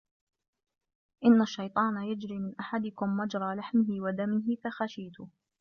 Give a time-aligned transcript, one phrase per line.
[1.23, 5.13] مَهْ إنَّ الشَّيْطَانَ يَجْرِي مِنْ أَحَدِكُمْ مَجْرَى لَحْمِهِ وَدَمِهِ فَخَشِيتُ